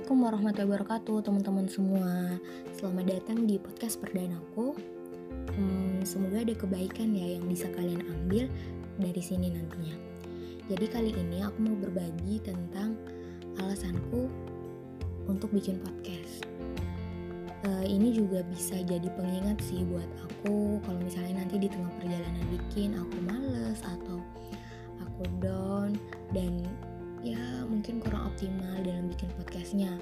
Assalamualaikum 0.00 0.32
warahmatullahi 0.32 0.72
wabarakatuh 0.80 1.16
teman-teman 1.28 1.66
semua. 1.68 2.12
Selamat 2.72 3.04
datang 3.04 3.44
di 3.44 3.60
podcast 3.60 4.00
perdanaku. 4.00 4.72
Hmm, 5.52 6.00
Semoga 6.08 6.40
ada 6.40 6.56
kebaikan 6.56 7.12
ya 7.12 7.36
yang 7.36 7.44
bisa 7.44 7.68
kalian 7.76 8.08
ambil 8.08 8.48
dari 8.96 9.20
sini 9.20 9.52
nantinya. 9.52 9.92
Jadi 10.72 10.86
kali 10.88 11.12
ini 11.12 11.44
aku 11.44 11.58
mau 11.60 11.76
berbagi 11.76 12.40
tentang 12.40 12.96
alasanku 13.60 14.32
untuk 15.28 15.52
bikin 15.52 15.76
podcast. 15.84 16.48
Uh, 17.68 17.84
Ini 17.84 18.16
juga 18.16 18.40
bisa 18.48 18.80
jadi 18.80 19.04
pengingat 19.04 19.60
sih 19.60 19.84
buat 19.84 20.08
aku. 20.24 20.80
Kalau 20.80 20.96
misalnya 20.96 21.44
nanti 21.44 21.60
di 21.60 21.68
tengah 21.68 21.92
perjalanan 22.00 22.48
bikin 22.48 22.96
aku 22.96 23.20
males 23.28 23.76
atau 23.84 24.16
aku 24.96 25.28
down 25.44 25.92
dan 26.32 26.64
ya 27.20 27.68
mungkin 27.68 28.00
kurang 28.00 28.32
optimal 28.32 28.80
dalam 28.80 29.08
bikin 29.12 29.28
podcastnya. 29.36 29.92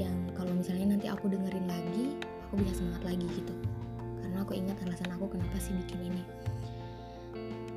Yang 0.00 0.16
kalau 0.32 0.52
misalnya 0.56 0.96
nanti 0.96 1.06
aku 1.08 1.28
dengerin 1.28 1.68
lagi 1.68 2.16
aku 2.48 2.64
bisa 2.64 2.80
semangat 2.80 3.02
lagi 3.04 3.26
gitu. 3.28 3.54
Karena 4.24 4.40
aku 4.40 4.52
ingat 4.56 4.80
alasan 4.88 5.12
aku 5.12 5.28
kenapa 5.36 5.56
sih 5.60 5.76
bikin 5.84 6.00
ini. 6.12 6.22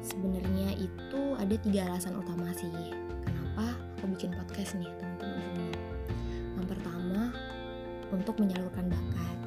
Sebenarnya 0.01 0.79
itu 0.79 1.21
ada 1.35 1.55
tiga 1.59 1.91
alasan 1.91 2.15
utama 2.17 2.49
sih 2.55 2.71
kenapa 3.27 3.75
aku 3.99 4.15
bikin 4.15 4.31
podcast 4.31 4.79
nih 4.79 4.87
teman-teman. 4.95 5.75
Yang 6.55 6.67
pertama 6.71 7.21
untuk 8.15 8.35
menyalurkan 8.39 8.87
bakat 8.87 9.40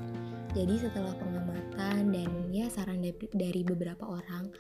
jadi 0.54 0.86
setelah 0.86 1.12
pengamatan 1.18 2.14
dan 2.14 2.30
ya 2.54 2.70
saran 2.70 3.02
dari 3.34 3.66
beberapa 3.66 4.06
orang 4.06 4.54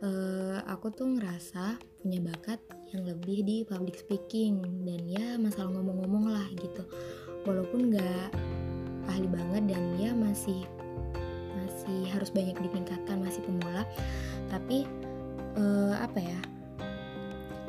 uh, 0.00 0.62
aku 0.70 0.94
tuh 0.94 1.10
ngerasa 1.10 1.78
punya 2.00 2.22
bakat 2.22 2.62
yang 2.94 3.02
lebih 3.02 3.42
di 3.42 3.56
public 3.66 3.98
speaking 3.98 4.62
dan 4.86 5.02
ya 5.10 5.34
masalah 5.34 5.74
ngomong-ngomong 5.74 6.30
lah 6.30 6.46
gitu. 6.54 6.86
Walaupun 7.44 7.92
nggak 7.92 8.28
ahli 9.10 9.28
banget 9.28 9.62
dan 9.74 9.82
ya 9.98 10.10
masih 10.14 10.62
masih 11.58 12.08
harus 12.14 12.30
banyak 12.30 12.56
ditingkatkan 12.62 13.20
masih 13.20 13.44
pemula 13.44 13.84
tapi 14.48 14.88
uh, 15.58 15.98
apa 16.00 16.18
ya 16.22 16.40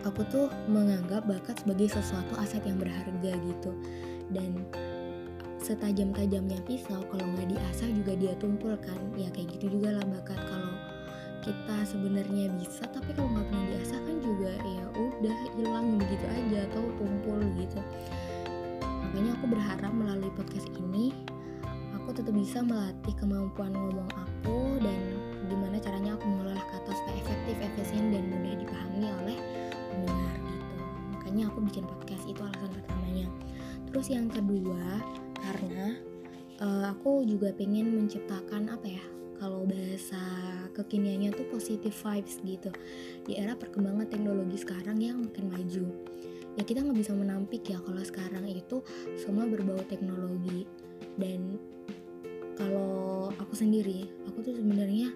aku 0.05 0.21
tuh 0.29 0.47
menganggap 0.69 1.25
bakat 1.25 1.57
sebagai 1.65 1.89
sesuatu 1.89 2.37
aset 2.37 2.61
yang 2.63 2.77
berharga 2.77 3.33
gitu. 3.41 3.73
Dan 4.29 4.65
setajam-tajamnya 5.65 6.61
pisau 6.69 7.01
kalau 7.09 7.25
nggak 7.33 7.49
diasah 7.49 7.89
juga 7.89 8.13
dia 8.13 8.37
tumpul 8.37 8.77
kan 8.77 9.01
ya 9.17 9.25
kayak 9.33 9.57
gitu 9.57 9.81
juga 9.81 9.97
lah 9.97 10.05
bakat 10.05 10.37
kalau 10.37 10.77
kita 11.41 11.77
sebenarnya 11.89 12.53
bisa. 12.61 12.85
Tapi 12.89 13.09
kalau 13.17 13.33
nggak 13.33 13.45
pernah 13.49 13.65
diasah 13.73 13.99
kan 14.05 14.17
juga 14.21 14.53
ya 14.61 14.85
udah 14.93 15.37
hilang 15.57 15.97
begitu 15.97 16.25
aja 16.29 16.69
atau 16.69 16.85
tumpul 17.01 17.41
gitu. 17.57 17.81
Makanya 18.81 19.31
aku 19.41 19.45
berharap 19.49 19.93
melalui 19.93 20.29
podcast 20.37 20.69
ini 20.77 21.09
aku 21.97 22.13
tetap 22.13 22.37
bisa 22.37 22.61
melatih 22.61 23.13
kemampuan 23.17 23.73
ngomong 23.73 24.09
aku 24.13 24.77
dan 24.85 24.99
gimana 25.49 25.81
caranya 25.81 26.13
aku 26.13 26.29
mengolah 26.29 26.61
kata 26.69 26.93
supaya 26.93 27.17
efektif, 27.25 27.57
efisien 27.57 28.13
dan 28.13 28.29
mudah 28.29 28.53
dipahami 28.53 29.09
oleh 29.25 29.37
pendengar 29.89 30.37
gitu. 30.45 30.77
Makanya 31.17 31.43
aku 31.49 31.57
bikin 31.65 31.89
podcast 31.89 32.23
itu 32.29 32.41
alasan 32.45 32.69
pertamanya. 32.69 33.27
Terus 33.89 34.07
yang 34.13 34.29
kedua 34.29 35.01
aku 36.93 37.25
juga 37.25 37.49
pengen 37.55 37.97
menciptakan 37.97 38.69
apa 38.69 38.85
ya 38.85 39.05
kalau 39.41 39.67
bahasa 39.67 40.21
kekiniannya 40.77 41.33
tuh 41.35 41.47
positive 41.49 41.93
vibes 41.93 42.39
gitu. 42.45 42.69
Di 43.25 43.35
era 43.41 43.57
perkembangan 43.57 44.07
teknologi 44.07 44.57
sekarang 44.61 44.97
yang 45.01 45.25
makin 45.25 45.51
maju. 45.51 45.85
Ya 46.55 46.63
kita 46.63 46.85
nggak 46.85 46.99
bisa 46.99 47.11
menampik 47.11 47.67
ya 47.67 47.81
kalau 47.83 47.99
sekarang 47.99 48.47
itu 48.47 48.79
semua 49.19 49.43
berbau 49.49 49.81
teknologi. 49.89 50.63
Dan 51.19 51.59
kalau 52.55 53.27
aku 53.35 53.53
sendiri 53.55 54.07
aku 54.27 54.39
tuh 54.39 54.55
sebenarnya 54.55 55.11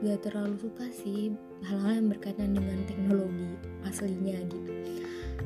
gak 0.00 0.24
terlalu 0.24 0.56
suka 0.56 0.86
sih 0.94 1.34
hal-hal 1.66 2.00
yang 2.00 2.08
berkaitan 2.08 2.56
dengan 2.56 2.78
teknologi 2.88 3.50
aslinya 3.84 4.40
gitu. 4.48 4.72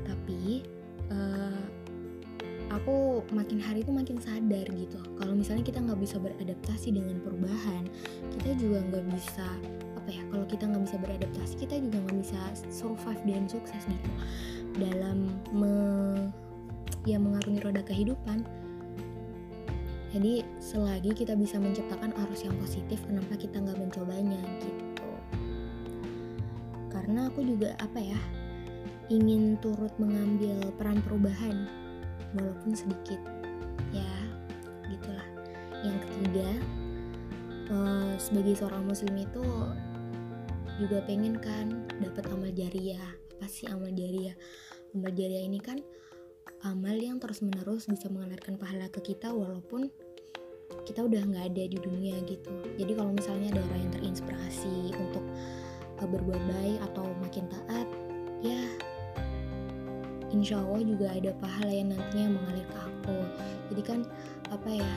Tapi 0.06 0.62
uh, 1.10 1.81
aku 2.72 3.20
makin 3.36 3.60
hari 3.60 3.84
itu 3.84 3.92
makin 3.92 4.16
sadar 4.16 4.64
gitu. 4.72 4.98
Kalau 5.20 5.34
misalnya 5.36 5.64
kita 5.64 5.78
nggak 5.84 6.00
bisa 6.00 6.16
beradaptasi 6.16 6.88
dengan 6.94 7.20
perubahan 7.20 7.84
kita 8.38 8.56
juga 8.56 8.80
nggak 8.88 9.04
bisa 9.12 9.46
apa 9.98 10.08
ya 10.10 10.22
kalau 10.34 10.44
kita 10.48 10.64
nggak 10.66 10.82
bisa 10.88 10.96
beradaptasi 10.98 11.54
kita 11.62 11.74
juga 11.78 11.96
nggak 12.08 12.18
bisa 12.24 12.40
survive 12.72 13.22
dan 13.28 13.44
sukses 13.46 13.82
gitu. 13.84 14.10
Dalam 14.80 15.28
me, 15.52 15.74
ya 17.04 17.20
mengarungi 17.20 17.60
roda 17.60 17.84
kehidupan. 17.84 18.42
Jadi 20.12 20.44
selagi 20.60 21.16
kita 21.16 21.32
bisa 21.32 21.56
menciptakan 21.56 22.12
arus 22.28 22.44
yang 22.44 22.52
positif 22.60 23.00
kenapa 23.08 23.32
kita 23.36 23.56
nggak 23.60 23.80
mencobanya 23.80 24.40
gitu? 24.60 25.08
Karena 26.92 27.32
aku 27.32 27.40
juga 27.44 27.72
apa 27.80 27.96
ya 27.96 28.20
ingin 29.08 29.56
turut 29.60 29.92
mengambil 29.96 30.72
peran 30.76 31.00
perubahan 31.04 31.81
walaupun 32.36 32.72
sedikit. 32.76 33.20
Ya 33.92 34.12
gitulah. 34.88 35.28
Yang 35.82 35.98
ketiga 36.08 36.48
uh, 37.72 38.14
sebagai 38.20 38.54
seorang 38.58 38.84
muslim 38.86 39.14
itu 39.16 39.44
juga 40.80 41.04
pengen 41.04 41.36
kan 41.38 41.86
dapat 42.00 42.24
amal 42.32 42.50
jariah. 42.52 43.12
Apa 43.38 43.46
sih 43.48 43.68
amal 43.68 43.92
jariah? 43.92 44.34
Amal 44.92 45.12
jariah 45.12 45.44
ini 45.44 45.60
kan 45.60 45.80
amal 46.62 46.94
yang 46.94 47.18
terus 47.18 47.42
menerus 47.42 47.90
bisa 47.90 48.06
mengantarkan 48.06 48.54
pahala 48.54 48.86
ke 48.86 49.02
kita 49.02 49.34
walaupun 49.34 49.90
kita 50.86 51.04
udah 51.04 51.22
nggak 51.26 51.44
ada 51.52 51.64
di 51.68 51.78
dunia 51.78 52.16
gitu. 52.24 52.50
Jadi 52.78 52.92
kalau 52.96 53.12
misalnya 53.12 53.54
ada 53.54 53.60
orang 53.70 53.80
yang 53.86 53.92
terinspirasi 53.92 54.94
untuk 54.96 55.24
uh, 56.00 56.08
berbuat 56.08 56.42
baik 56.48 56.78
atau 56.92 57.06
makin 57.22 57.46
taat 57.50 57.86
ya 58.42 58.58
insya 60.32 60.58
Allah 60.58 60.82
juga 60.82 61.06
ada 61.12 61.30
pahala 61.38 61.72
yang 61.72 61.92
nantinya 61.92 62.40
mengalir 62.40 62.66
ke 62.66 62.78
aku. 62.80 63.18
Jadi 63.72 63.82
kan 63.84 64.00
apa 64.48 64.68
ya 64.68 64.92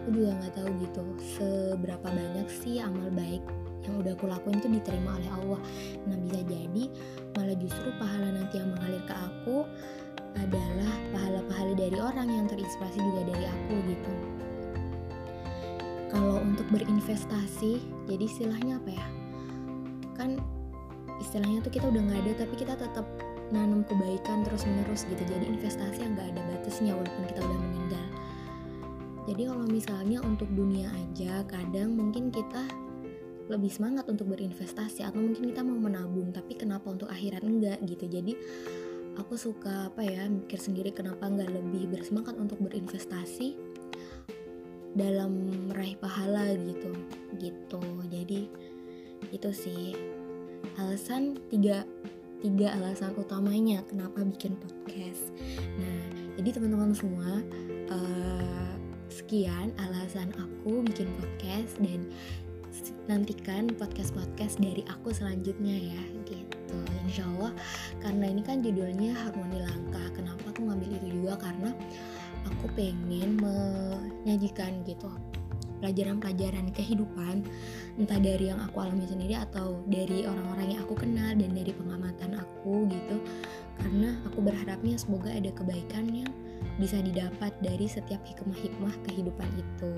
aku 0.00 0.08
juga 0.14 0.30
nggak 0.40 0.52
tahu 0.54 0.70
gitu 0.80 1.02
seberapa 1.36 2.06
banyak 2.06 2.48
sih 2.48 2.80
amal 2.80 3.10
baik 3.12 3.42
yang 3.84 3.94
udah 4.00 4.12
aku 4.14 4.24
lakuin 4.30 4.58
itu 4.62 4.68
diterima 4.70 5.18
oleh 5.18 5.30
Allah. 5.42 5.60
Nah 6.06 6.16
bisa 6.22 6.40
jadi 6.46 6.84
malah 7.34 7.56
justru 7.58 7.88
pahala 7.98 8.28
nanti 8.32 8.54
yang 8.58 8.70
mengalir 8.72 9.02
ke 9.04 9.14
aku 9.14 9.56
adalah 10.38 10.92
pahala-pahala 11.10 11.72
dari 11.74 11.98
orang 11.98 12.28
yang 12.30 12.46
terinspirasi 12.46 12.98
juga 13.02 13.22
dari 13.34 13.44
aku 13.46 13.74
gitu. 13.90 14.14
Kalau 16.08 16.40
untuk 16.40 16.66
berinvestasi 16.72 17.82
jadi 18.08 18.24
istilahnya 18.24 18.80
apa 18.80 18.90
ya? 18.94 19.06
Kan 20.16 20.40
istilahnya 21.18 21.60
tuh 21.62 21.72
kita 21.74 21.90
udah 21.90 22.00
nggak 22.00 22.20
ada 22.24 22.32
tapi 22.46 22.54
kita 22.54 22.74
tetap 22.78 23.06
nanam 23.48 23.84
kebaikan 23.84 24.44
terus 24.44 24.68
menerus 24.68 25.08
gitu. 25.08 25.22
Jadi 25.24 25.48
investasi 25.48 26.04
yang 26.04 26.12
gak 26.16 26.28
ada 26.36 26.42
batasnya 26.52 26.92
walaupun 26.92 27.24
kita 27.28 27.40
udah 27.40 27.58
meninggal. 27.60 28.06
Jadi 29.28 29.42
kalau 29.44 29.66
misalnya 29.68 30.18
untuk 30.24 30.48
dunia 30.52 30.88
aja 30.88 31.44
kadang 31.44 31.92
mungkin 31.92 32.32
kita 32.32 32.64
lebih 33.48 33.72
semangat 33.72 34.04
untuk 34.08 34.28
berinvestasi 34.32 35.04
atau 35.04 35.20
mungkin 35.20 35.52
kita 35.52 35.64
mau 35.64 35.76
menabung 35.80 36.32
tapi 36.32 36.56
kenapa 36.56 36.92
untuk 36.92 37.08
akhirat 37.08 37.44
enggak 37.44 37.80
gitu. 37.84 38.04
Jadi 38.08 38.32
aku 39.16 39.36
suka 39.36 39.92
apa 39.92 40.04
ya 40.04 40.28
mikir 40.28 40.60
sendiri 40.60 40.92
kenapa 40.92 41.28
nggak 41.28 41.48
lebih 41.48 41.92
bersemangat 41.92 42.36
untuk 42.36 42.60
berinvestasi 42.60 43.56
dalam 44.96 45.32
meraih 45.68 45.96
pahala 45.96 46.52
gitu 46.56 46.92
gitu. 47.40 47.82
Jadi 48.08 48.48
itu 49.32 49.50
sih. 49.52 49.96
Alasan 50.78 51.38
tiga 51.50 51.86
tiga 52.38 52.74
alasan 52.78 53.14
utamanya 53.18 53.82
kenapa 53.86 54.22
bikin 54.22 54.54
podcast. 54.58 55.34
Nah, 55.78 56.02
jadi 56.38 56.54
teman-teman 56.54 56.94
semua, 56.94 57.42
uh, 57.90 58.72
sekian 59.10 59.74
alasan 59.80 60.30
aku 60.38 60.84
bikin 60.86 61.08
podcast 61.18 61.74
dan 61.82 62.06
nantikan 63.08 63.72
podcast-podcast 63.74 64.60
dari 64.60 64.84
aku 64.86 65.10
selanjutnya 65.10 65.96
ya 65.96 66.02
gitu 66.28 66.76
insya 67.08 67.24
Allah 67.34 67.52
karena 68.04 68.24
ini 68.28 68.42
kan 68.44 68.60
judulnya 68.60 69.16
harmoni 69.16 69.64
langkah 69.64 70.06
kenapa 70.12 70.52
aku 70.52 70.68
ngambil 70.68 70.92
itu 71.00 71.08
juga 71.16 71.40
karena 71.40 71.72
aku 72.44 72.68
pengen 72.76 73.40
menyajikan 73.40 74.84
gitu 74.84 75.08
pelajaran-pelajaran 75.78 76.70
kehidupan 76.74 77.46
entah 77.98 78.20
dari 78.20 78.50
yang 78.50 78.60
aku 78.62 78.82
alami 78.82 79.06
sendiri 79.06 79.38
atau 79.38 79.82
dari 79.90 80.26
orang-orang 80.28 80.76
yang 80.76 80.80
aku 80.86 80.94
kenal 80.94 81.34
dan 81.34 81.50
dari 81.54 81.72
pengamatan 81.74 82.38
aku 82.38 82.86
gitu. 82.90 83.16
Karena 83.78 84.18
aku 84.26 84.38
berharapnya 84.42 84.98
semoga 84.98 85.30
ada 85.30 85.50
kebaikan 85.54 86.10
yang 86.10 86.30
bisa 86.78 86.98
didapat 86.98 87.54
dari 87.62 87.86
setiap 87.86 88.22
hikmah-hikmah 88.26 88.94
kehidupan 89.06 89.50
itu. 89.54 89.92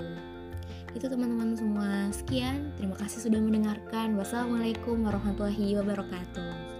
Itu 0.91 1.07
teman-teman 1.07 1.55
semua. 1.55 1.89
Sekian. 2.11 2.75
Terima 2.75 2.95
kasih 2.99 3.29
sudah 3.29 3.39
mendengarkan. 3.41 4.13
Wassalamualaikum 4.19 5.01
warahmatullahi 5.07 5.79
wabarakatuh 5.79 6.70